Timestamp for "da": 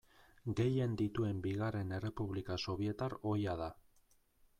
3.61-3.69